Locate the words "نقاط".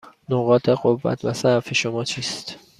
0.29-0.69